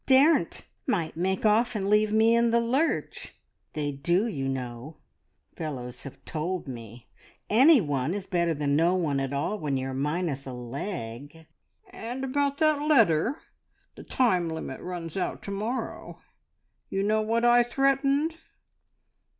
"Daren't! 0.07 0.63
Might 0.87 1.15
make 1.15 1.45
off 1.45 1.75
and 1.75 1.87
leave 1.87 2.11
me 2.11 2.33
in 2.35 2.49
the 2.49 2.59
lurch. 2.59 3.35
They 3.73 3.91
do, 3.91 4.25
you 4.25 4.47
know. 4.47 4.97
Fellows 5.55 6.01
have 6.01 6.25
told 6.25 6.67
me. 6.67 7.07
Any 7.51 7.81
one 7.81 8.15
is 8.15 8.25
better 8.25 8.55
than 8.55 8.75
no 8.75 8.95
one 8.95 9.19
at 9.19 9.31
all 9.31 9.59
when 9.59 9.77
you 9.77 9.89
are 9.89 9.93
minus 9.93 10.47
a 10.47 10.53
leg." 10.53 11.45
"And 11.91 12.23
about 12.23 12.57
that 12.57 12.81
letter? 12.81 13.41
The 13.95 14.01
time 14.03 14.49
limit 14.49 14.81
runs 14.81 15.15
out 15.17 15.43
to 15.43 15.51
morrow. 15.51 16.19
You 16.89 17.03
know 17.03 17.21
what 17.21 17.45
I 17.45 17.61
threatened?" 17.61 18.39